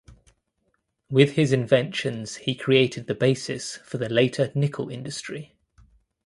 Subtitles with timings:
[1.11, 5.53] With his inventions he created the basis for the later nickel industry.